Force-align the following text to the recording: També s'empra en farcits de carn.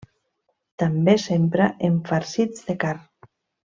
També 0.85 1.15
s'empra 1.25 1.69
en 1.91 2.03
farcits 2.11 2.69
de 2.73 2.81
carn. 2.87 3.09